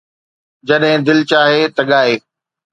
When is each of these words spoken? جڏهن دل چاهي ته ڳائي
جڏهن 0.67 0.97
دل 1.07 1.19
چاهي 1.31 1.63
ته 1.75 1.81
ڳائي 1.89 2.15